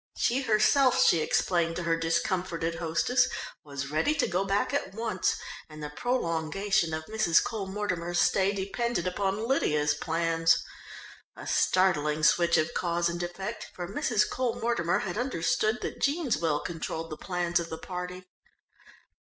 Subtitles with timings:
[0.17, 3.29] She, herself, she explained to her discomforted hostess,
[3.63, 5.35] was ready to go back at once,
[5.69, 7.43] and the prolongation of Mrs.
[7.43, 10.63] Cole Mortimer's stay depended upon Lydia's plans.
[11.35, 14.27] A startling switch of cause and effect, for Mrs.
[14.27, 18.25] Cole Mortimer had understood that Jean's will controlled the plans of the party.